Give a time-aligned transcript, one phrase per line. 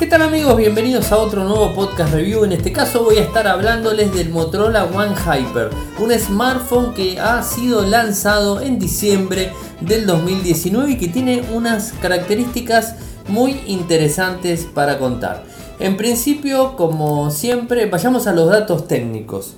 [0.00, 0.56] ¿Qué tal amigos?
[0.56, 2.44] Bienvenidos a otro nuevo podcast review.
[2.44, 5.68] En este caso voy a estar hablándoles del Motorola One Hyper,
[5.98, 9.52] un smartphone que ha sido lanzado en diciembre
[9.82, 12.94] del 2019 y que tiene unas características
[13.28, 15.44] muy interesantes para contar.
[15.78, 19.52] En principio, como siempre, vayamos a los datos técnicos.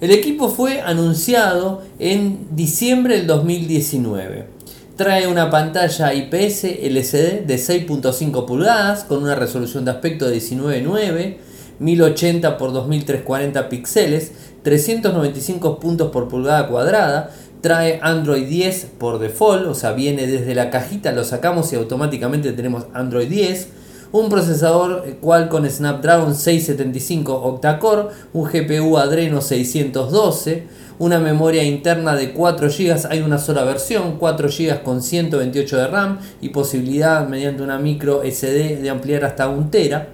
[0.00, 4.61] El equipo fue anunciado en diciembre del 2019.
[5.02, 11.38] Trae una pantalla IPS LCD de 6.5 pulgadas con una resolución de aspecto de 19.9,
[11.80, 14.30] 1080 x 2340 píxeles,
[14.62, 17.32] 395 puntos por pulgada cuadrada.
[17.62, 22.52] Trae Android 10 por default, o sea, viene desde la cajita, lo sacamos y automáticamente
[22.52, 23.70] tenemos Android 10
[24.12, 30.66] un procesador Qualcomm Snapdragon 675 octa-core, un GPU Adreno 612,
[30.98, 35.86] una memoria interna de 4 GB, hay una sola versión, 4 GB con 128 de
[35.86, 40.08] RAM y posibilidad mediante una micro SD de ampliar hasta 1 tera.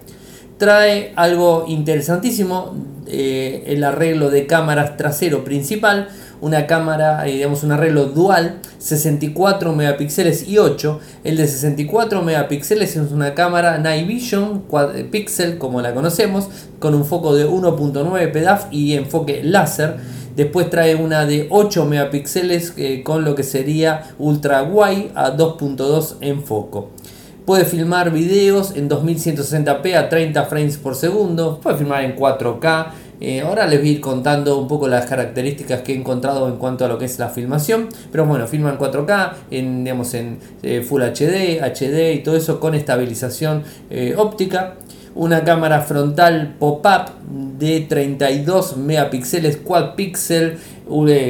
[0.59, 2.75] Trae algo interesantísimo,
[3.07, 6.09] eh, el arreglo de cámaras trasero principal,
[6.41, 11.01] una cámara, eh, digamos un arreglo dual, 64 megapíxeles y 8.
[11.25, 16.95] El de 64 megapíxeles es una cámara Night Vision eh, Pixel como la conocemos, con
[16.95, 19.97] un foco de 1.9 PDAF y enfoque láser.
[20.39, 26.19] Después trae una de 8 megapíxeles eh, con lo que sería ultra wide a 2.2
[26.21, 26.91] en foco.
[27.45, 31.59] Puede filmar videos en 2160p a 30 frames por segundo.
[31.61, 32.87] Puede filmar en 4K
[33.21, 36.55] eh, ahora les voy a ir contando un poco las características que he encontrado en
[36.55, 37.89] cuanto a lo que es la filmación.
[38.13, 42.61] Pero bueno, filma en 4K, en, digamos, en eh, Full HD, HD y todo eso
[42.61, 43.65] con estabilización
[44.17, 44.77] óptica.
[45.15, 47.13] Una cámara frontal pop-up
[47.59, 50.59] de 32 megapíxeles quad pixel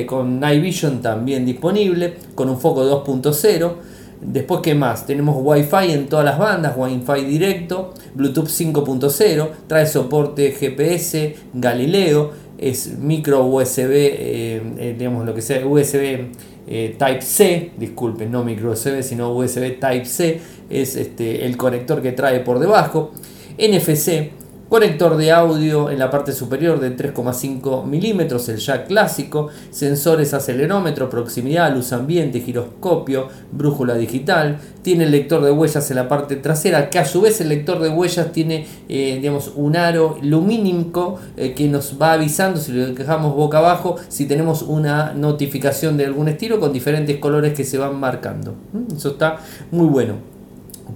[0.07, 3.73] con Night Vision también disponible, con un foco 2.0
[4.20, 5.07] Después, ¿qué más?
[5.07, 12.98] Tenemos Wi-Fi en todas las bandas, Wi-Fi directo, Bluetooth 5.0, trae soporte GPS, Galileo, es
[12.98, 16.27] micro USB, eh, eh, digamos lo que sea, USB
[16.67, 22.02] eh, Type C, disculpen, no micro USB, sino USB Type C, es este, el conector
[22.02, 23.13] que trae por debajo,
[23.58, 24.30] NFC,
[24.69, 31.08] Conector de audio en la parte superior de 3,5 milímetros, el jack clásico, sensores acelerómetro,
[31.08, 36.91] proximidad, luz ambiente, giroscopio, brújula digital, tiene el lector de huellas en la parte trasera,
[36.91, 41.55] que a su vez el lector de huellas tiene eh, digamos, un aro lumínico eh,
[41.55, 46.29] que nos va avisando si lo dejamos boca abajo, si tenemos una notificación de algún
[46.29, 48.55] estilo con diferentes colores que se van marcando.
[48.75, 48.96] ¿Mm?
[48.96, 49.39] Eso está
[49.70, 50.38] muy bueno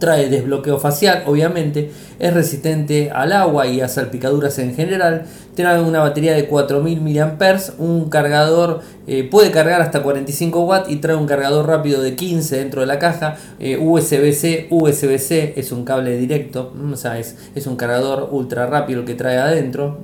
[0.02, 6.00] trae desbloqueo facial, obviamente, es resistente al agua y a salpicaduras en general, trae una
[6.00, 11.26] batería de 4000 mAh, un cargador, eh, puede cargar hasta 45 watts y trae un
[11.26, 16.72] cargador rápido de 15 dentro de la caja, eh, USB-C, USB-C es un cable directo,
[16.74, 19.98] mm, o sea, es, es un cargador ultra rápido el que trae adentro.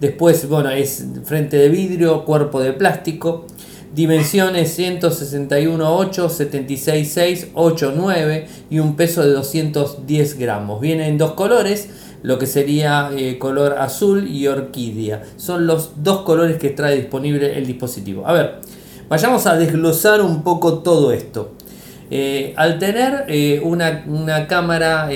[0.00, 3.46] Después, bueno, es frente de vidrio, cuerpo de plástico,
[3.94, 10.80] Dimensiones 161,8, 76,6, 8,9 y un peso de 210 gramos.
[10.80, 11.90] Viene en dos colores,
[12.22, 15.22] lo que sería eh, color azul y orquídea.
[15.36, 18.26] Son los dos colores que trae disponible el dispositivo.
[18.26, 18.60] A ver,
[19.08, 21.52] vayamos a desglosar un poco todo esto.
[22.10, 25.08] Eh, al tener eh, una, una, cámara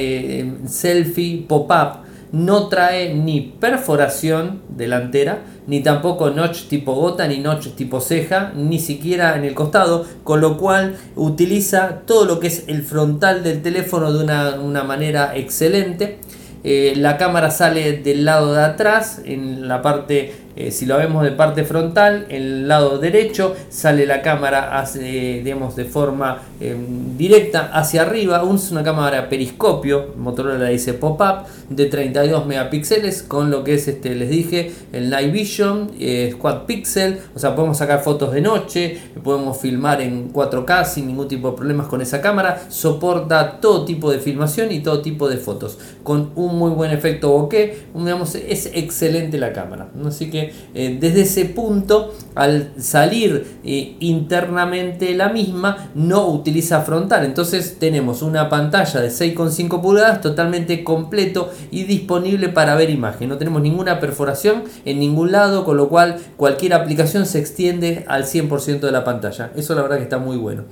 [0.67, 8.01] selfie pop-up, no trae ni perforación delantera, ni tampoco notch tipo gota, ni notch tipo
[8.01, 12.83] ceja, ni siquiera en el costado, con lo cual utiliza todo lo que es el
[12.83, 16.19] frontal del teléfono de una, manera excelente.
[16.65, 21.23] Eh, la cámara sale del lado de atrás, en la parte eh, si lo vemos
[21.23, 28.03] de parte frontal, el lado derecho sale la cámara digamos, de forma em, directa hacia
[28.03, 28.43] arriba.
[28.53, 33.87] Es una cámara periscopio, Motorola la dice pop-up, de 32 megapíxeles con lo que es,
[33.87, 37.21] este, les dije, el Night Vision, eh, Quad Pixel.
[37.37, 41.57] O sea, podemos sacar fotos de noche, podemos filmar en 4K sin ningún tipo de
[41.57, 42.67] problemas con esa cámara.
[42.69, 45.79] Soporta todo tipo de filmación y todo tipo de fotos.
[46.03, 49.89] Con un muy buen efecto bokeh, digamos, es excelente la cámara.
[50.05, 57.25] Así que eh, desde ese punto, al salir eh, internamente la misma, no utiliza frontal.
[57.25, 63.29] Entonces tenemos una pantalla de 6,5 pulgadas totalmente completo y disponible para ver imagen.
[63.29, 68.25] No tenemos ninguna perforación en ningún lado, con lo cual cualquier aplicación se extiende al
[68.25, 69.53] 100% de la pantalla.
[69.57, 70.65] Eso la verdad que está muy bueno.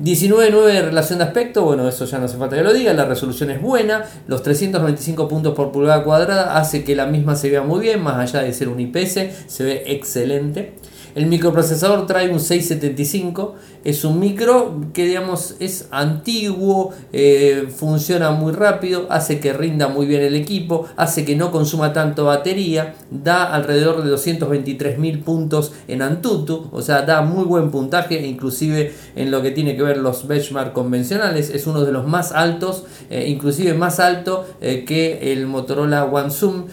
[0.00, 3.50] 19.9 relación de aspecto, bueno, eso ya no hace falta que lo diga, la resolución
[3.50, 7.80] es buena, los 395 puntos por pulgada cuadrada hace que la misma se vea muy
[7.80, 10.74] bien, más allá de ser un IPS, se ve excelente.
[11.14, 13.54] El microprocesador trae un 675,
[13.86, 20.06] es un micro que digamos es antiguo, eh, funciona muy rápido, hace que rinda muy
[20.06, 26.02] bien el equipo, hace que no consuma tanto batería, da alrededor de 223.000 puntos en
[26.02, 30.26] Antutu, o sea, da muy buen puntaje, inclusive en lo que tiene que ver los
[30.26, 35.46] benchmark convencionales, es uno de los más altos, eh, inclusive más alto eh, que el
[35.46, 36.64] Motorola One Zoom,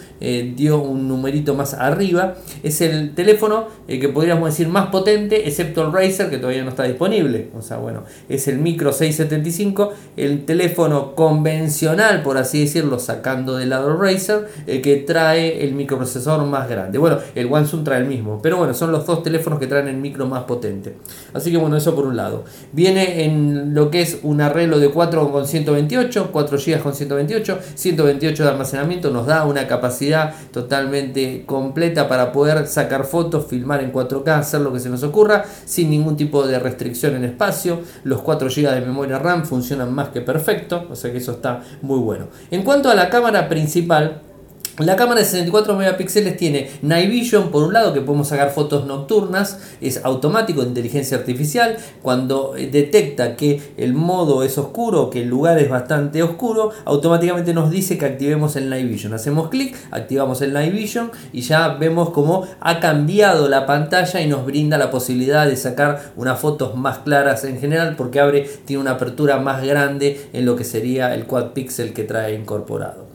[0.56, 5.92] dio un numerito más arriba, es el teléfono que podríamos decir más potente, excepto el
[5.92, 7.03] Razer que todavía no está disponible
[7.56, 13.70] o sea, bueno, es el micro 675, el teléfono convencional, por así decirlo, sacando del
[13.70, 16.98] lado Razer, el que trae el microprocesor más grande.
[16.98, 19.96] Bueno, el OneZoom trae el mismo, pero bueno, son los dos teléfonos que traen el
[19.96, 20.96] micro más potente.
[21.32, 22.44] Así que bueno, eso por un lado.
[22.72, 27.58] Viene en lo que es un arreglo de 4 con 128, 4 GB con 128,
[27.74, 33.92] 128 de almacenamiento, nos da una capacidad totalmente completa para poder sacar fotos, filmar en
[33.92, 38.22] 4K, hacer lo que se nos ocurra, sin ningún tipo de restricción en espacio, los
[38.22, 41.98] 4 GB de memoria RAM funcionan más que perfecto, o sea que eso está muy
[41.98, 42.28] bueno.
[42.50, 44.22] En cuanto a la cámara principal,
[44.78, 48.86] la cámara de 64 megapíxeles tiene Night Vision, por un lado, que podemos sacar fotos
[48.86, 51.76] nocturnas, es automático, inteligencia artificial.
[52.02, 57.54] Cuando eh, detecta que el modo es oscuro, que el lugar es bastante oscuro, automáticamente
[57.54, 59.14] nos dice que activemos el Night Vision.
[59.14, 64.26] Hacemos clic, activamos el Night Vision y ya vemos cómo ha cambiado la pantalla y
[64.26, 68.82] nos brinda la posibilidad de sacar unas fotos más claras en general, porque abre, tiene
[68.82, 73.13] una apertura más grande en lo que sería el quad pixel que trae incorporado.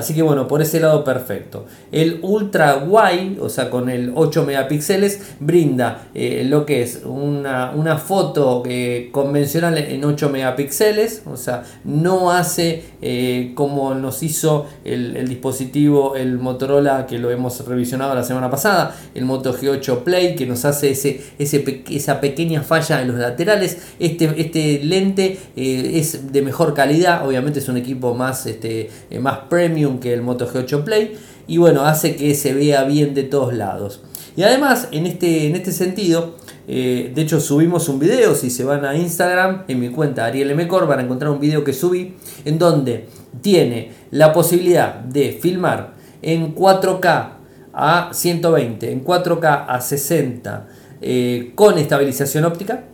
[0.00, 1.66] Así que bueno, por ese lado perfecto.
[1.92, 7.98] El ultra wide, o sea, con el 8 megapíxeles, brinda eh, lo que es una,
[7.98, 15.28] foto eh, convencional en 8 megapíxeles, o sea, no hace eh, como nos hizo el,
[15.28, 20.46] dispositivo, el Motorola, que lo hemos revisionado la semana pasada, el Moto G8 Play, que
[20.46, 23.76] nos hace ese, esa pequeña falla en los laterales.
[23.98, 28.88] Este, este lente es de mejor calidad, obviamente es un equipo más, este,
[29.20, 33.24] más premium que el Moto G8 Play y bueno, hace que se vea bien de
[33.24, 34.02] todos lados.
[34.36, 36.36] Y además, en este, en este sentido,
[36.68, 40.54] eh, de hecho subimos un video, si se van a Instagram, en mi cuenta Ariel
[40.54, 42.14] Mcor, van a encontrar un video que subí,
[42.44, 43.08] en donde
[43.40, 47.28] tiene la posibilidad de filmar en 4K
[47.72, 50.68] a 120, en 4K a 60,
[51.02, 52.84] eh, con estabilización óptica,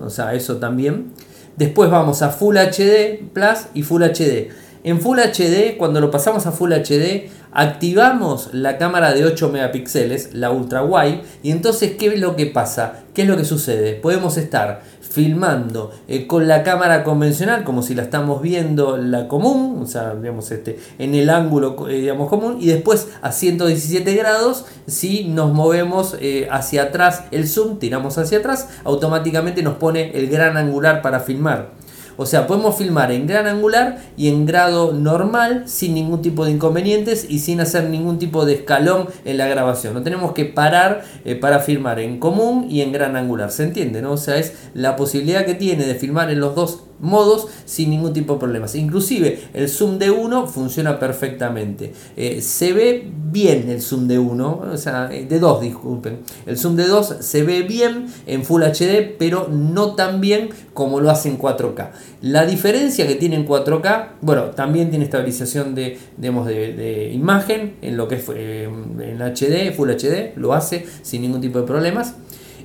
[0.00, 1.12] o sea, eso también.
[1.56, 4.48] Después vamos a Full HD Plus y Full HD.
[4.84, 10.34] En Full HD, cuando lo pasamos a Full HD, activamos la cámara de 8 megapíxeles,
[10.34, 13.04] la ultra wide, y entonces, ¿qué es lo que pasa?
[13.14, 13.94] ¿Qué es lo que sucede?
[13.94, 19.80] Podemos estar filmando eh, con la cámara convencional, como si la estamos viendo la común,
[19.82, 24.66] o sea, digamos, este, en el ángulo eh, digamos, común, y después a 117 grados,
[24.86, 30.28] si nos movemos eh, hacia atrás el zoom, tiramos hacia atrás, automáticamente nos pone el
[30.28, 31.83] gran angular para filmar.
[32.16, 36.52] O sea, podemos filmar en gran angular y en grado normal sin ningún tipo de
[36.52, 39.94] inconvenientes y sin hacer ningún tipo de escalón en la grabación.
[39.94, 43.50] No tenemos que parar eh, para filmar en común y en gran angular.
[43.50, 44.02] ¿Se entiende?
[44.02, 44.12] ¿no?
[44.12, 48.12] O sea, es la posibilidad que tiene de filmar en los dos modos sin ningún
[48.12, 48.74] tipo de problemas.
[48.74, 51.92] Inclusive el zoom de 1 funciona perfectamente.
[52.16, 56.20] Eh, se ve bien el zoom de 1, o sea, eh, de 2, disculpen.
[56.46, 61.00] El zoom de 2 se ve bien en Full HD, pero no tan bien como
[61.00, 61.90] lo hace en 4K.
[62.22, 68.08] La diferencia que tiene en 4K, bueno, también tiene estabilización de, de, imagen en lo
[68.08, 68.68] que es eh,
[69.00, 72.14] en HD, Full HD, lo hace sin ningún tipo de problemas.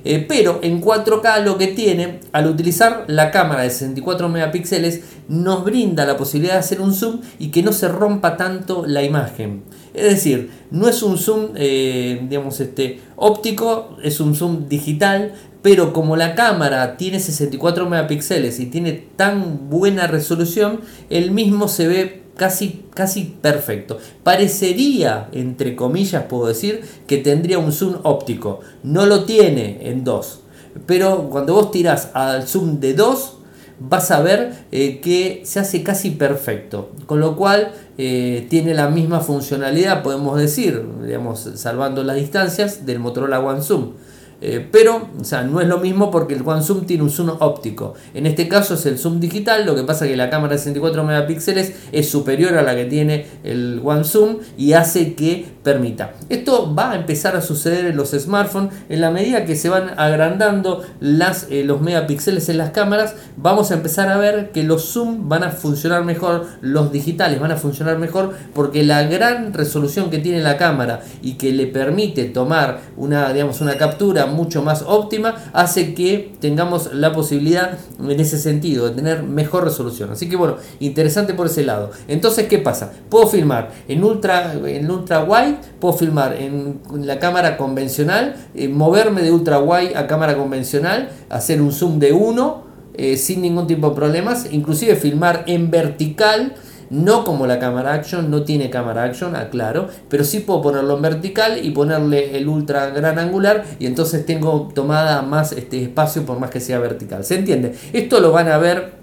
[0.04, 5.64] Eh, pero en 4K lo que tiene, al utilizar la cámara de 64 megapíxeles, nos
[5.64, 9.62] brinda la posibilidad de hacer un zoom y que no se rompa tanto la imagen.
[9.94, 15.92] Es decir, no es un zoom, eh, digamos, este, óptico, es un zoom digital, pero
[15.92, 20.80] como la cámara tiene 64 megapíxeles y tiene tan buena resolución,
[21.10, 23.98] el mismo se ve casi, casi perfecto.
[24.22, 28.60] Parecería, entre comillas puedo decir, que tendría un zoom óptico.
[28.82, 30.40] No lo tiene en 2.
[30.86, 33.36] Pero cuando vos tirás al zoom de 2,
[33.80, 36.92] vas a ver eh, que se hace casi perfecto.
[37.04, 43.00] Con lo cual eh, tiene la misma funcionalidad, podemos decir, digamos, salvando las distancias, del
[43.00, 43.92] Motorola One Zoom.
[44.40, 47.30] Eh, pero, o sea, no es lo mismo porque el One Zoom tiene un zoom
[47.40, 47.94] óptico.
[48.14, 50.58] En este caso es el zoom digital, lo que pasa es que la cámara de
[50.58, 56.12] 64 megapíxeles es superior a la que tiene el One Zoom y hace que permita.
[56.28, 59.90] Esto va a empezar a suceder en los smartphones en la medida que se van
[59.98, 64.92] agrandando las, eh, los megapíxeles en las cámaras, vamos a empezar a ver que los
[64.92, 70.10] zoom van a funcionar mejor, los digitales van a funcionar mejor porque la gran resolución
[70.10, 74.84] que tiene la cámara y que le permite tomar una, digamos, una captura mucho más
[74.86, 80.10] óptima hace que tengamos la posibilidad en ese sentido de tener mejor resolución.
[80.10, 81.90] Así que bueno, interesante por ese lado.
[82.08, 82.92] Entonces, ¿qué pasa?
[83.08, 89.22] Puedo filmar en ultra, en ultra wide, puedo filmar en la cámara convencional, eh, moverme
[89.22, 93.90] de ultra wide a cámara convencional, hacer un zoom de 1 eh, sin ningún tipo
[93.90, 96.54] de problemas, inclusive filmar en vertical
[96.90, 101.02] no como la cámara action, no tiene cámara action, aclaro, pero sí puedo ponerlo en
[101.02, 106.38] vertical y ponerle el ultra gran angular y entonces tengo tomada más este espacio por
[106.38, 107.24] más que sea vertical.
[107.24, 107.74] ¿Se entiende?
[107.92, 108.99] Esto lo van a ver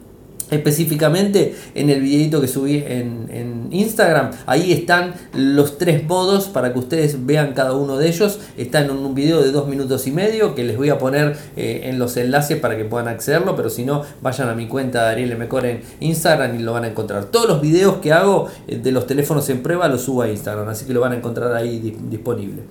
[0.52, 4.32] específicamente en el videito que subí en, Instagram.
[4.46, 8.40] Ahí están los tres modos para que ustedes vean cada uno de ellos.
[8.58, 11.82] Está en un video de dos minutos y medio que les voy a poner eh,
[11.84, 13.56] en los enlaces para que puedan accederlo.
[13.56, 16.86] Pero si no, vayan a mi cuenta de Ariel Mecor en Instagram y lo van
[16.86, 17.26] a encontrar.
[17.26, 20.70] Todos los videos que hago eh, de los teléfonos en prueba los subo a Instagram,
[20.70, 22.64] así que lo van a encontrar ahí disponible.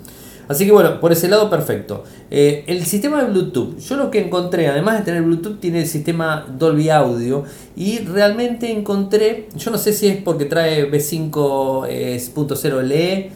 [0.49, 2.05] Así que bueno, por ese lado perfecto.
[2.31, 5.87] Eh, el sistema de Bluetooth, yo lo que encontré, además de tener Bluetooth, tiene el
[5.87, 7.45] sistema Dolby Audio
[7.77, 13.31] y realmente encontré, yo no sé si es porque trae B5.0 LE,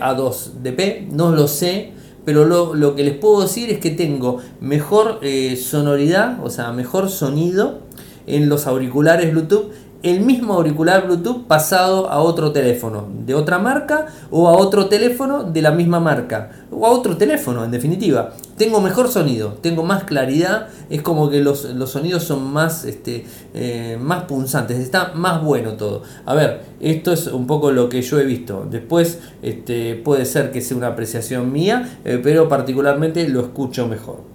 [0.00, 1.92] A2DP, no lo sé,
[2.24, 7.10] pero lo, que les puedo decir es que tengo mejor eh, sonoridad, o sea, mejor
[7.10, 7.80] sonido
[8.26, 9.72] en los auriculares Bluetooth
[10.02, 15.44] el mismo auricular Bluetooth pasado a otro teléfono de otra marca o a otro teléfono
[15.44, 18.32] de la misma marca o a otro teléfono en definitiva.
[18.56, 23.96] Tengo mejor sonido, tengo más claridad, es como que los, sonidos son más, este, eh,
[24.00, 26.02] más punzantes, está más bueno todo.
[26.26, 28.66] A ver, esto es un poco lo que yo he visto.
[28.68, 34.32] Después este, puede ser que sea una apreciación mía, eh, pero particularmente lo escucho mejor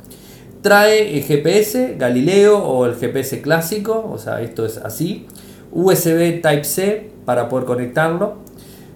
[0.59, 5.25] trae el GPS Galileo o el GPS clásico, o sea, esto es así.
[5.71, 8.37] USB Type-C para poder conectarlo.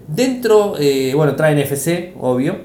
[0.08, 2.56] Dentro, eh, bueno, trae NFC, obvio.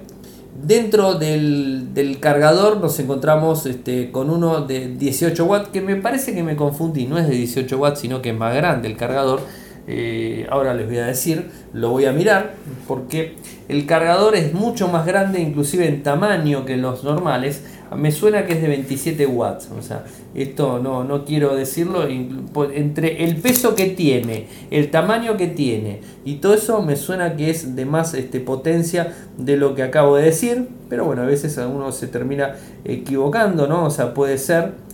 [0.61, 6.41] Dentro del, cargador nos encontramos este, con uno de 18 watts, que me parece que
[6.41, 9.41] me confundí, no es de 18 watts, sino que es más grande el cargador.
[9.87, 12.55] Eh, ahora les voy a decir, lo voy a mirar,
[12.87, 13.35] porque
[13.69, 17.63] el cargador es mucho más grande, inclusive en tamaño que los normales
[17.95, 19.69] me suena que es de 27 watts.
[19.77, 20.03] O sea,
[20.35, 22.07] esto no, no quiero decirlo.
[22.07, 27.49] Entre el peso que tiene, el tamaño que tiene y todo eso me suena que
[27.49, 30.67] es de más este, potencia de lo que acabo de decir.
[30.89, 33.85] Pero bueno, a veces uno se termina equivocando, ¿no?
[33.85, 34.86] O sea, puede ser.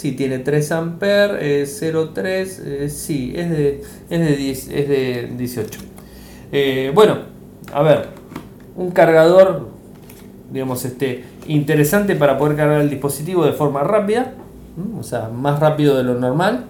[0.00, 5.78] Si tiene 3 amperes, 0,3, sí, es de, es de, 10, es de 18.
[6.52, 7.18] Eh, bueno,
[7.70, 8.08] a ver,
[8.76, 9.68] un cargador,
[10.50, 14.32] digamos, este, interesante para poder cargar el dispositivo de forma rápida,
[14.98, 16.64] o sea, más rápido de lo normal.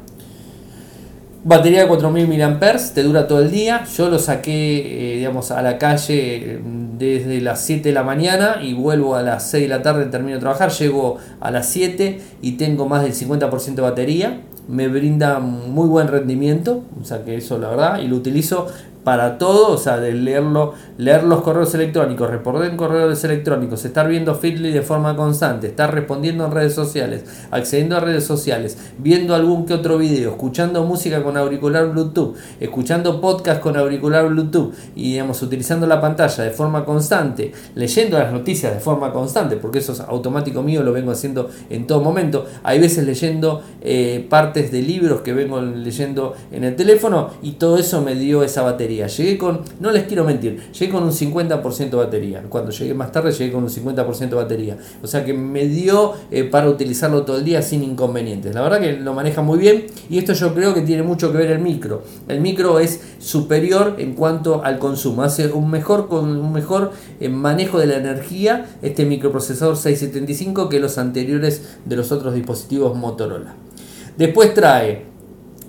[1.43, 3.85] Batería de 4000 mAh, te dura todo el día.
[3.97, 8.59] Yo lo saqué, eh, digamos, a la calle mm, desde las 7 de la mañana
[8.63, 12.21] y vuelvo a las 6 de la tarde, termino de trabajar, llego a las 7
[12.43, 14.41] y tengo más del 50% de batería.
[14.69, 18.67] Me brinda muy buen rendimiento, o sea que eso la verdad, y lo utilizo
[19.05, 24.09] para todo, o sea, de leerlo, leer los correos electrónicos, responder en correos electrónicos, estar
[24.09, 29.35] viendo Fitly de forma constante, estar respondiendo en redes sociales, accediendo a redes sociales, viendo
[29.35, 35.13] algún que otro video, escuchando música con auricular Bluetooth, escuchando podcast con auricular Bluetooth y
[35.13, 39.93] digamos utilizando la pantalla de forma constante, leyendo las noticias de forma constante, porque eso
[39.93, 42.47] es automático mío, lo vengo haciendo en todo momento.
[42.63, 47.79] Hay veces leyendo eh, partes de libros que vengo leyendo en el teléfono y todo
[47.79, 48.63] eso me dio esa
[48.97, 52.43] Llegué con, no les quiero mentir, llegué con un 50% de batería.
[52.49, 54.77] Cuando llegué más tarde llegué con un 50% de batería.
[55.03, 58.55] O sea que me dio eh, para utilizarlo todo el día sin inconvenientes.
[58.55, 61.39] La verdad que lo maneja muy bien y esto yo creo que tiene mucho que
[61.39, 62.03] ver el micro.
[62.29, 65.23] El micro es superior en cuanto al consumo.
[65.23, 70.81] Hace un mejor, con un mejor eh, manejo de la energía este microprocesador 675 que
[70.81, 73.55] los anteriores de los otros dispositivos Motorola.
[74.17, 75.10] Después trae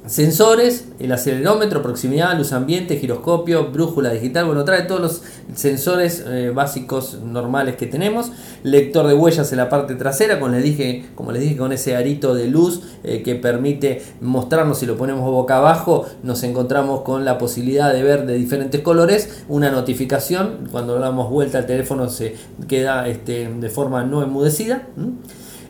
[0.07, 5.21] Sensores, el acelerómetro, proximidad, luz ambiente, giroscopio, brújula digital, bueno, trae todos los
[5.53, 8.31] sensores eh, básicos normales que tenemos.
[8.63, 11.95] Lector de huellas en la parte trasera, como les dije, como les dije con ese
[11.95, 17.23] arito de luz eh, que permite mostrarnos si lo ponemos boca abajo, nos encontramos con
[17.23, 20.67] la posibilidad de ver de diferentes colores una notificación.
[20.71, 22.35] Cuando damos vuelta al teléfono se
[22.67, 24.87] queda este, de forma no enmudecida.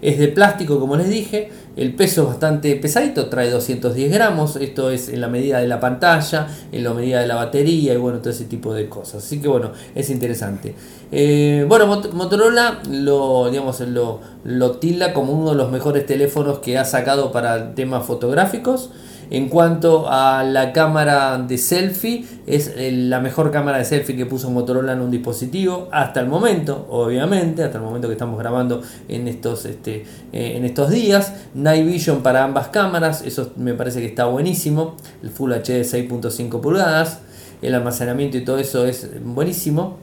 [0.01, 1.49] Es de plástico, como les dije.
[1.77, 4.55] El peso es bastante pesadito, trae 210 gramos.
[4.55, 7.97] Esto es en la medida de la pantalla, en la medida de la batería y
[7.97, 9.23] bueno, todo ese tipo de cosas.
[9.23, 10.75] Así que bueno, es interesante.
[11.11, 16.77] Eh, bueno, Motorola lo, digamos, lo, lo tilda como uno de los mejores teléfonos que
[16.77, 18.89] ha sacado para temas fotográficos.
[19.31, 24.51] En cuanto a la cámara de selfie, es la mejor cámara de selfie que puso
[24.51, 29.29] Motorola en un dispositivo hasta el momento, obviamente, hasta el momento que estamos grabando en
[29.29, 31.33] estos, este, eh, en estos días.
[31.53, 34.97] Night Vision para ambas cámaras, eso me parece que está buenísimo.
[35.23, 37.21] El Full HD de 6.5 pulgadas
[37.61, 39.97] el almacenamiento y todo eso es buenísimo.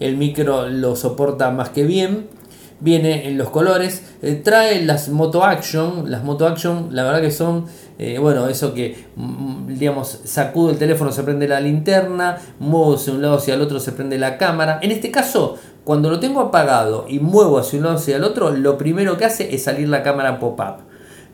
[0.00, 2.26] El micro lo soporta más que bien
[2.80, 7.30] viene en los colores, eh, trae las Moto Action, las Moto Action la verdad que
[7.30, 7.66] son,
[7.98, 13.12] eh, bueno, eso que, mm, digamos, sacudo el teléfono, se prende la linterna, muevo hacia
[13.12, 14.78] un lado hacia el otro, se prende la cámara.
[14.82, 18.50] En este caso, cuando lo tengo apagado y muevo hacia un lado hacia el otro,
[18.50, 20.84] lo primero que hace es salir la cámara pop-up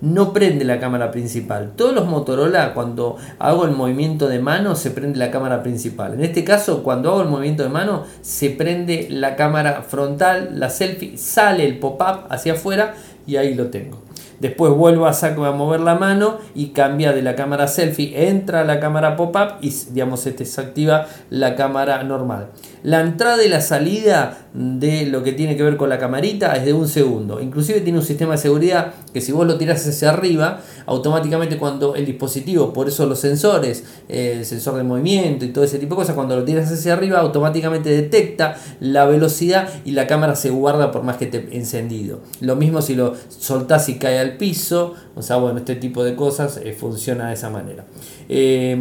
[0.01, 1.73] no prende la cámara principal.
[1.77, 6.15] Todos los Motorola, cuando hago el movimiento de mano, se prende la cámara principal.
[6.15, 10.71] En este caso, cuando hago el movimiento de mano, se prende la cámara frontal, la
[10.71, 12.95] selfie, sale el pop-up hacia afuera
[13.27, 14.03] y ahí lo tengo.
[14.41, 18.65] Después vuelvo a, saco, a mover la mano y cambia de la cámara selfie, entra
[18.65, 22.49] la cámara pop-up y digamos se desactiva la cámara normal.
[22.83, 26.65] La entrada y la salida de lo que tiene que ver con la camarita es
[26.65, 27.41] de un segundo.
[27.41, 31.95] Inclusive tiene un sistema de seguridad que si vos lo tirás hacia arriba, automáticamente cuando
[31.95, 35.95] el dispositivo, por eso los sensores, eh, el sensor de movimiento y todo ese tipo
[35.95, 40.51] de cosas, cuando lo tiras hacia arriba, automáticamente detecta la velocidad y la cámara se
[40.51, 42.21] guarda por más que esté encendido.
[42.41, 46.17] Lo mismo si lo soltás y cae al piso, o sea, bueno, este tipo de
[46.17, 47.85] cosas eh, funciona de esa manera.
[48.29, 48.77] Eh,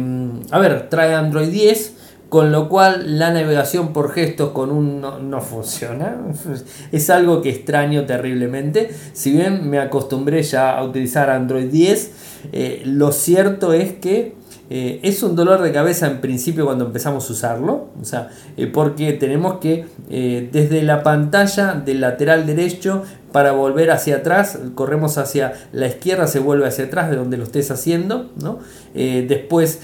[0.50, 1.99] a ver, trae Android 10
[2.30, 6.16] con lo cual la navegación por gestos con un no, funciona.
[6.92, 8.88] Es algo que extraño terriblemente.
[9.12, 12.12] Si bien me acostumbré ya a utilizar Android 10,
[12.52, 17.28] eh, lo cierto es que eh, es un dolor de cabeza en principio cuando empezamos
[17.28, 23.52] a usarlo, o sea, eh, porque tenemos que desde la pantalla del lateral derecho para
[23.52, 27.70] volver hacia atrás, corremos hacia la izquierda, se vuelve hacia atrás de donde lo estés
[27.70, 28.58] haciendo, ¿no?
[28.94, 29.80] Eh, después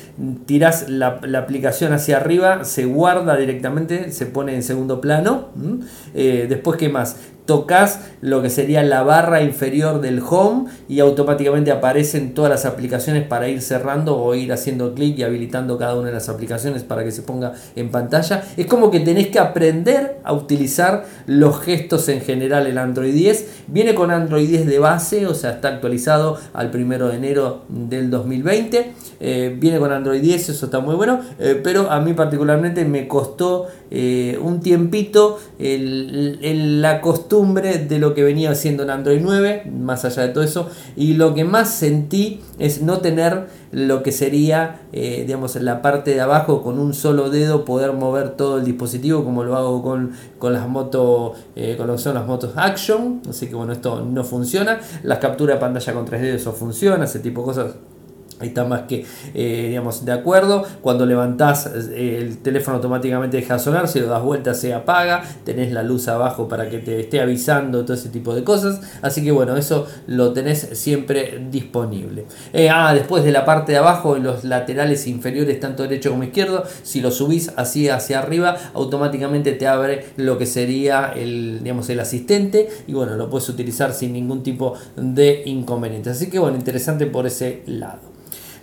[0.46, 5.48] tiras la, aplicación hacia arriba, se guarda directamente, se pone en segundo plano.
[6.14, 7.16] Eh, después, ¿qué más?
[7.46, 13.24] Tocas lo que sería la barra inferior del home y automáticamente aparecen todas las aplicaciones
[13.24, 17.04] para ir cerrando o ir haciendo clic y habilitando cada una de las aplicaciones para
[17.04, 18.44] que se ponga en pantalla.
[18.56, 23.64] Es como que tenés que aprender a utilizar los gestos en general en Android 10.
[23.68, 28.10] Viene con Android 10 de base, o sea, está actualizado al primero de enero del
[28.10, 28.92] 2020.
[29.20, 33.08] Eh, viene con Android 10, eso está muy bueno, eh, pero a mí particularmente me
[33.08, 40.04] costó eh, un tiempito la costumbre de lo que venía haciendo en Android 9, más
[40.04, 44.80] allá de todo eso, y lo que más sentí es no tener lo que sería,
[44.92, 49.44] digamos, la parte de abajo con un solo dedo poder mover todo el dispositivo como
[49.44, 51.36] lo hago con, con las motos,
[51.76, 55.56] con lo que son las motos Action, así que bueno, esto no funciona, las capturas
[55.56, 57.74] de pantalla con 3D eso funciona, ese tipo de cosas
[58.40, 60.64] está más que, eh, digamos, de acuerdo.
[60.82, 65.72] Cuando levantás eh, el teléfono automáticamente deja sonar, si lo das vuelta se apaga, tenés
[65.72, 68.80] la luz abajo para que te esté avisando, todo ese tipo de cosas.
[69.02, 72.26] Así que bueno, eso lo tenés siempre disponible.
[72.52, 76.24] Eh, ah, después de la parte de abajo, en los laterales inferiores, tanto derecho como
[76.24, 81.88] izquierdo, si lo subís así hacia arriba, automáticamente te abre lo que sería el, digamos,
[81.88, 86.10] el asistente y bueno, lo puedes utilizar sin ningún tipo de inconveniente.
[86.10, 88.15] Así que bueno, interesante por ese lado.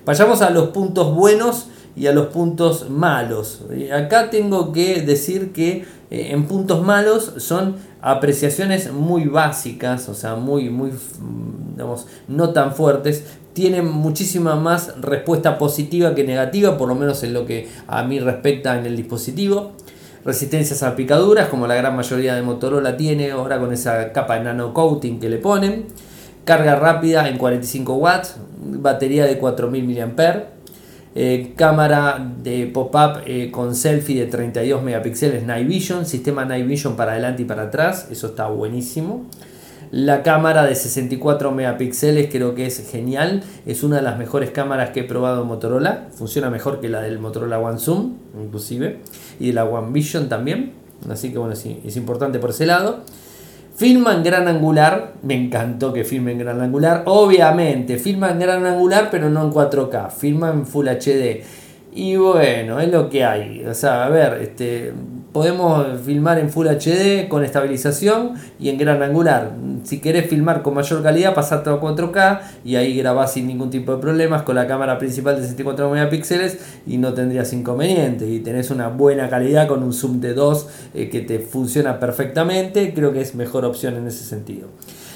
[0.05, 3.61] Vayamos a los puntos buenos y a los puntos malos.
[3.93, 10.35] Acá tengo que decir que eh, en puntos malos son apreciaciones muy básicas, o sea,
[10.35, 10.91] muy, muy,
[11.71, 13.23] digamos, no tan fuertes.
[13.53, 18.19] Tienen muchísima más respuesta positiva que negativa, por lo menos en lo que a mí
[18.19, 19.71] respecta en el dispositivo.
[20.25, 24.45] Resistencias a picaduras, como la gran mayoría de Motorola tiene ahora con esa capa de
[24.45, 25.85] nano coating que le ponen
[26.45, 30.43] carga rápida en 45 watts, batería de 4000 mAh,
[31.15, 36.95] eh, cámara de pop-up eh, con selfie de 32 megapíxeles Night Vision, sistema Night Vision
[36.95, 39.27] para adelante y para atrás, eso está buenísimo.
[39.91, 44.89] La cámara de 64 megapíxeles creo que es genial, es una de las mejores cámaras
[44.89, 49.01] que he probado en Motorola, funciona mejor que la del Motorola One Zoom, inclusive,
[49.39, 50.73] y de la One Vision también,
[51.11, 53.01] así que bueno, sí, es importante por ese lado.
[53.75, 58.63] Filma en gran angular, me encantó que filme en gran angular, obviamente, filma en gran
[58.67, 61.43] angular pero no en 4K, filma en Full HD.
[61.95, 63.63] Y bueno, es lo que hay.
[63.65, 64.93] O sea, a ver, este,
[65.31, 69.51] podemos filmar en Full HD con estabilización y en gran angular.
[69.83, 73.93] Si querés filmar con mayor calidad, pasate a 4K y ahí grabás sin ningún tipo
[73.93, 78.27] de problemas con la cámara principal de 64 megapíxeles y no tendrías inconvenientes.
[78.27, 82.91] Y tenés una buena calidad con un zoom de 2 eh, que te funciona perfectamente.
[82.95, 84.67] Creo que es mejor opción en ese sentido.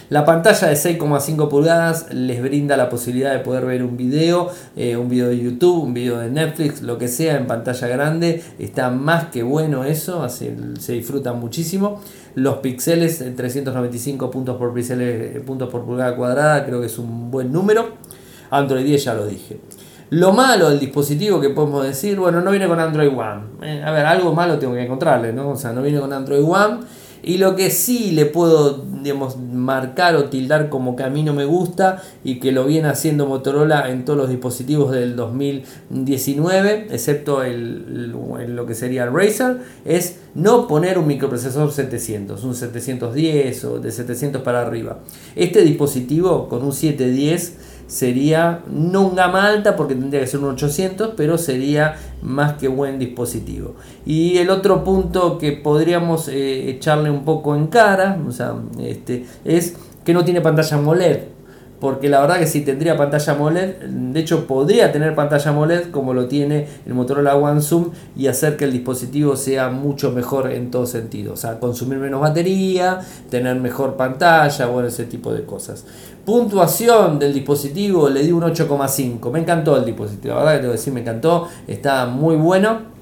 [0.09, 4.95] La pantalla de 6,5 pulgadas les brinda la posibilidad de poder ver un video, eh,
[4.95, 8.41] un video de YouTube, un video de Netflix, lo que sea en pantalla grande.
[8.57, 12.01] Está más que bueno eso, se disfruta muchísimo.
[12.35, 17.51] Los píxeles, 395 puntos por, píxeles, puntos por pulgada cuadrada, creo que es un buen
[17.51, 17.89] número.
[18.49, 19.59] Android 10 ya lo dije.
[20.09, 23.41] Lo malo del dispositivo que podemos decir, bueno, no viene con Android One.
[23.61, 25.49] Eh, a ver, algo malo tengo que encontrarle, ¿no?
[25.49, 26.79] O sea, no viene con Android One.
[27.23, 31.33] Y lo que sí le puedo digamos, marcar o tildar como que a mí no
[31.33, 37.41] me gusta y que lo viene haciendo Motorola en todos los dispositivos del 2019, excepto
[37.41, 43.79] el, lo que sería el Razer, es no poner un microprocesor 700, un 710 o
[43.79, 44.99] de 700 para arriba.
[45.35, 50.51] Este dispositivo con un 710 sería no un gama alta porque tendría que ser un
[50.51, 53.75] 800, pero sería más que buen dispositivo.
[54.05, 59.25] Y el otro punto que podríamos eh, echarle un poco en cara, o sea, este,
[59.43, 61.36] es que no tiene pantalla AMOLED
[61.79, 66.13] porque la verdad que si tendría pantalla AMOLED, de hecho podría tener pantalla AMOLED como
[66.13, 70.71] lo tiene el Motorola One Zoom y hacer que el dispositivo sea mucho mejor en
[70.71, 75.85] todo sentido, o sea, consumir menos batería, tener mejor pantalla, bueno, ese tipo de cosas.
[76.25, 80.71] Puntuación del dispositivo, le di un 8,5, me encantó el dispositivo, la verdad que tengo
[80.71, 82.97] que decir, me encantó, está muy bueno.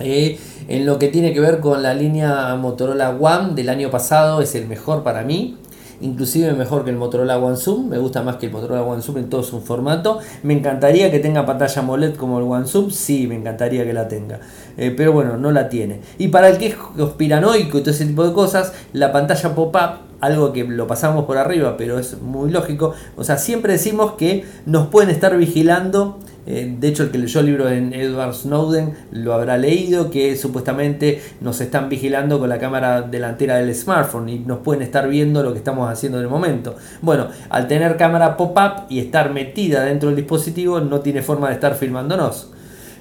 [0.00, 4.40] Eh, en lo que tiene que ver con la línea Motorola One del año pasado
[4.40, 5.58] es el mejor para mí
[6.02, 9.18] inclusive mejor que el Motorola One Zoom, me gusta más que el Motorola One Zoom
[9.18, 10.18] en todo su formato.
[10.42, 14.08] Me encantaría que tenga pantalla AMOLED como el One Zoom, sí, me encantaría que la
[14.08, 14.40] tenga.
[14.76, 16.00] Eh, pero bueno, no la tiene.
[16.18, 20.12] Y para el que es conspiranoico y todo ese tipo de cosas, la pantalla pop-up,
[20.20, 22.94] algo que lo pasamos por arriba, pero es muy lógico.
[23.16, 27.40] O sea, siempre decimos que nos pueden estar vigilando eh, de hecho, el que leyó
[27.40, 32.58] el libro en Edward Snowden lo habrá leído, que supuestamente nos están vigilando con la
[32.58, 36.30] cámara delantera del smartphone y nos pueden estar viendo lo que estamos haciendo en el
[36.30, 36.74] momento.
[37.00, 41.54] Bueno, al tener cámara pop-up y estar metida dentro del dispositivo, no tiene forma de
[41.54, 42.50] estar filmándonos.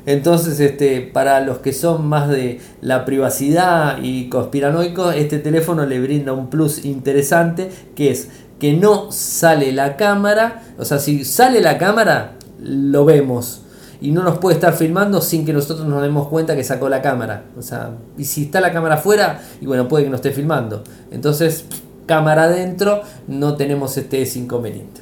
[0.05, 5.99] Entonces, este, para los que son más de la privacidad y conspiranoicos, este teléfono le
[5.99, 11.61] brinda un plus interesante que es que no sale la cámara, o sea, si sale
[11.61, 13.61] la cámara, lo vemos.
[13.99, 17.01] Y no nos puede estar filmando sin que nosotros nos demos cuenta que sacó la
[17.01, 17.43] cámara.
[17.57, 20.83] O sea, y si está la cámara afuera, y bueno, puede que no esté filmando.
[21.11, 21.65] Entonces,
[22.07, 25.01] cámara adentro, no tenemos este inconveniente.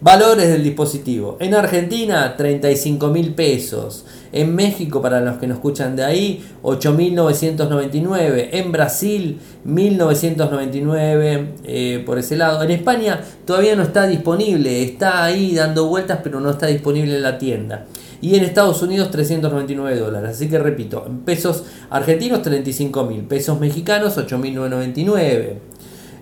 [0.00, 1.36] Valores del dispositivo.
[1.40, 4.04] En Argentina, 35 mil pesos.
[4.32, 8.48] En México, para los que nos escuchan de ahí, 8.999.
[8.52, 12.62] En Brasil, 1.999 eh, por ese lado.
[12.62, 14.82] En España todavía no está disponible.
[14.82, 17.86] Está ahí dando vueltas, pero no está disponible en la tienda.
[18.20, 20.30] Y en Estados Unidos 399 dólares.
[20.30, 25.76] Así que repito, en pesos argentinos 35 mil, pesos mexicanos 8.999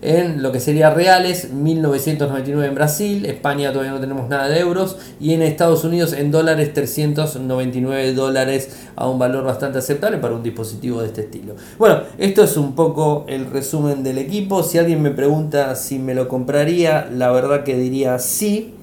[0.05, 4.99] en lo que sería reales, 1999 en Brasil, España todavía no tenemos nada de euros
[5.19, 10.43] y en Estados Unidos en dólares 399 dólares a un valor bastante aceptable para un
[10.43, 11.55] dispositivo de este estilo.
[11.79, 14.63] Bueno, esto es un poco el resumen del equipo.
[14.63, 18.75] Si alguien me pregunta si me lo compraría, la verdad que diría sí.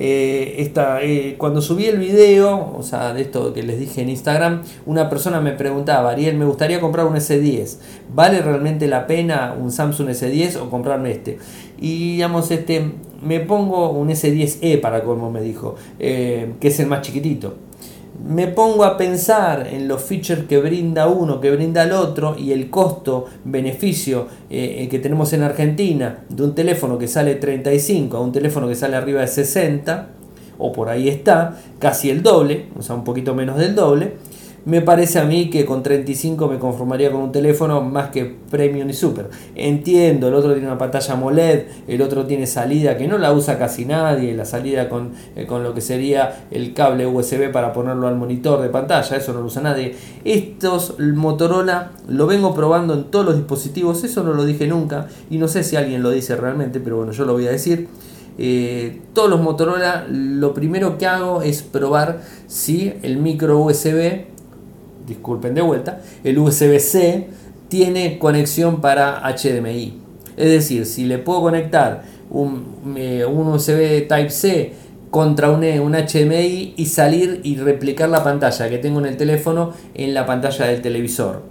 [0.00, 4.08] Eh, esta, eh, cuando subí el video, o sea, de esto que les dije en
[4.08, 7.78] Instagram, una persona me preguntaba, Ariel, me gustaría comprar un S10,
[8.14, 11.38] ¿vale realmente la pena un Samsung S10 o comprarme este?
[11.80, 16.86] Y digamos, este, me pongo un S10e para como me dijo, eh, que es el
[16.86, 17.67] más chiquitito
[18.24, 22.52] me pongo a pensar en los features que brinda uno, que brinda el otro y
[22.52, 28.32] el costo-beneficio eh, que tenemos en Argentina de un teléfono que sale 35 a un
[28.32, 30.08] teléfono que sale arriba de 60,
[30.58, 34.14] o por ahí está, casi el doble, o sea, un poquito menos del doble,
[34.64, 38.88] me parece a mí que con 35 me conformaría con un teléfono más que premium
[38.90, 39.30] y super.
[39.54, 43.58] Entiendo, el otro tiene una pantalla AMOLED, el otro tiene salida que no la usa
[43.58, 48.08] casi nadie, la salida con, eh, con lo que sería el cable USB para ponerlo
[48.08, 49.94] al monitor de pantalla, eso no lo usa nadie.
[50.24, 55.38] Estos Motorola lo vengo probando en todos los dispositivos, eso no lo dije nunca y
[55.38, 57.88] no sé si alguien lo dice realmente, pero bueno, yo lo voy a decir.
[58.40, 64.26] Eh, todos los Motorola lo primero que hago es probar si el micro USB
[65.08, 67.28] disculpen de vuelta, el USB-C
[67.68, 69.94] tiene conexión para HDMI.
[70.36, 74.72] Es decir, si le puedo conectar un, eh, un USB Type-C
[75.10, 79.72] contra un, un, HDMI y salir y replicar la pantalla que tengo en el teléfono
[79.94, 81.42] en la pantalla del televisor.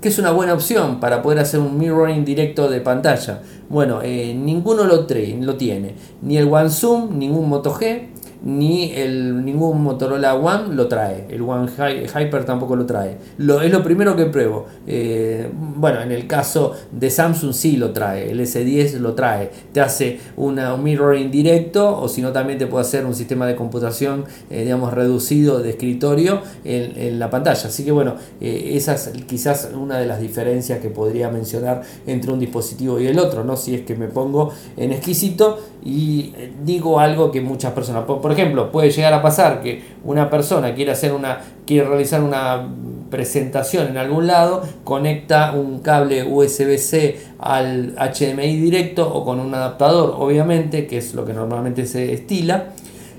[0.00, 3.42] Que es una buena opción para poder hacer un mirroring directo de pantalla.
[3.68, 5.94] Bueno, eh, ninguno lo, lo tiene.
[6.22, 8.06] Ni el One Zoom, ningún Moto G
[8.42, 11.26] ni el, ningún Motorola One lo trae.
[11.28, 13.18] El One Hyper tampoco lo trae.
[13.38, 14.66] Lo, es lo primero que pruebo.
[14.86, 18.30] Eh, bueno, en el caso de Samsung sí lo trae.
[18.30, 19.50] El S10 lo trae.
[19.72, 23.46] Te hace una, un mirroring directo o si no también te puede hacer un sistema
[23.46, 27.68] de computación, eh, digamos, reducido de escritorio en, la pantalla.
[27.68, 32.32] Así que bueno, eh, esa es quizás una de las diferencias que podría mencionar entre
[32.32, 33.44] un dispositivo y el otro.
[33.44, 33.56] ¿no?
[33.56, 38.04] Si es que me pongo en exquisito y digo algo que muchas personas...
[38.04, 42.22] Por, por ejemplo, puede llegar a pasar que una persona quiere hacer una quiere realizar
[42.22, 42.68] una
[43.10, 50.16] presentación en algún lado, conecta un cable USB-C al HDMI directo o con un adaptador,
[50.18, 52.70] obviamente, que es lo que normalmente se estila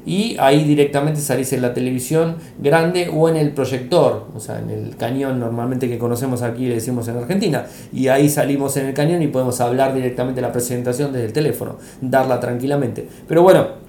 [0.06, 4.70] y ahí directamente salís en la televisión grande o en el proyector, o sea, en
[4.70, 8.94] el cañón normalmente que conocemos aquí le decimos en Argentina, y ahí salimos en el
[8.94, 13.08] cañón y podemos hablar directamente la presentación desde el teléfono, darla tranquilamente.
[13.28, 13.82] Pero bueno,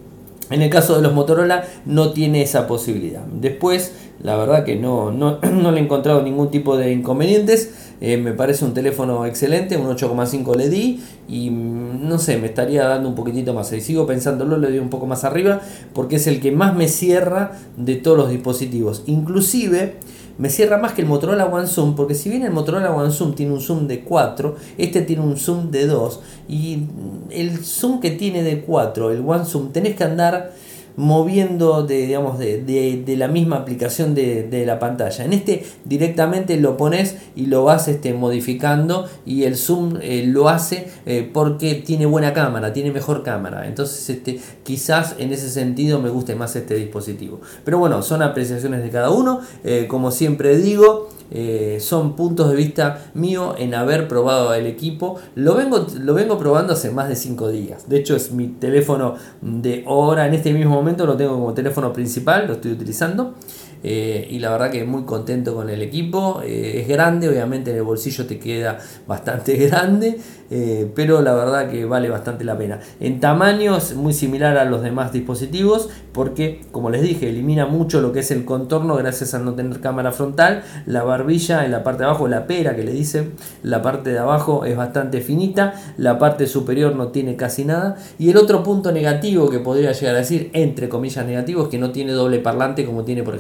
[0.51, 3.23] en el caso de los Motorola no tiene esa posibilidad.
[3.25, 5.39] Después, la verdad que no, no,
[5.73, 7.82] le he encontrado ningún tipo de inconvenientes.
[8.05, 12.49] Eh, me parece un teléfono excelente, un 8,5 le di y mm, no sé, me
[12.49, 13.73] estaría dando un poquitito más.
[13.73, 15.61] Y sigo pensándolo, le doy un poco más arriba
[15.95, 19.05] porque es el que más me cierra de todos los dispositivos.
[19.07, 19.99] Inclusive
[20.37, 23.37] me cierra más que el Motorola One Zoom, porque si bien el Motorola One Zoom
[23.37, 26.87] tiene un zoom de 4, este tiene un zoom de 2, y
[27.31, 30.53] el zoom que tiene de 4, el One Zoom, tenés que andar
[30.97, 35.25] moviendo de, digamos, de, la misma aplicación de, la pantalla.
[35.25, 40.49] En este directamente lo pones y lo vas este, modificando y el zoom eh, lo
[40.49, 43.67] hace eh, porque tiene buena cámara, tiene mejor cámara.
[43.67, 47.41] Entonces este, quizás en ese sentido me guste más este dispositivo.
[47.65, 49.41] Pero bueno, son apreciaciones de cada uno.
[49.65, 55.19] Eh, como siempre digo, eh, son puntos de vista mío en haber probado el equipo.
[55.35, 57.89] Lo vengo, lo vengo probando hace más de 5 días.
[57.89, 60.27] De hecho, es mi teléfono de hora.
[60.27, 63.35] En este mismo momento lo tengo como teléfono principal, lo estoy utilizando.
[63.83, 66.41] Eh, y la verdad que muy contento con el equipo.
[66.45, 70.19] Eh, es grande, obviamente en el bolsillo te queda bastante grande,
[70.51, 72.81] eh, pero la verdad que vale bastante la pena.
[73.01, 78.01] En tamaño es muy similar a los demás dispositivos porque, como les dije, elimina mucho
[78.01, 80.63] lo que es el contorno gracias a no tener cámara frontal.
[80.87, 84.19] La barbilla en la parte de abajo, la pera que le dicen, la parte de
[84.19, 87.97] abajo es bastante finita, la parte superior no tiene casi nada.
[88.19, 91.79] Y el otro punto negativo que podría llegar a decir, entre comillas negativo, es que
[91.79, 93.35] no tiene doble parlante como tiene, por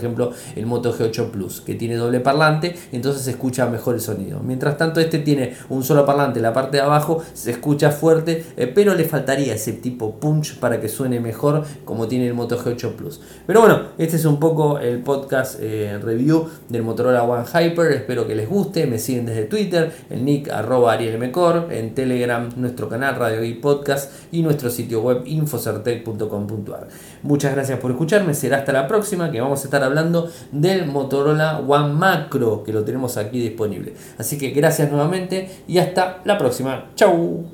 [0.57, 4.41] el Moto G8 Plus, que tiene doble parlante, entonces se escucha mejor el sonido.
[4.41, 8.45] Mientras tanto, este tiene un solo parlante en la parte de abajo, se escucha fuerte,
[8.57, 12.59] eh, pero le faltaría ese tipo punch para que suene mejor como tiene el Moto
[12.59, 13.21] G8 Plus.
[13.47, 17.93] Pero bueno, este es un poco el podcast eh, review del Motorola One Hyper.
[17.93, 18.87] Espero que les guste.
[18.87, 24.13] Me siguen desde Twitter, el nick arroba arielmecor, en Telegram, nuestro canal Radio y Podcast
[24.33, 26.89] y nuestro sitio web infocertec.com.ar.
[27.23, 28.35] Muchas gracias por escucharme.
[28.35, 32.85] Será hasta la próxima que vamos a estar hablando del Motorola One Macro que lo
[32.85, 33.95] tenemos aquí disponible.
[34.19, 36.87] Así que gracias nuevamente y hasta la próxima.
[36.97, 37.45] Chau.